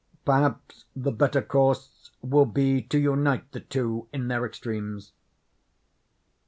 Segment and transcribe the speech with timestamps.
[0.25, 5.13] Perhaps the better course will be to unite the two in their extremes.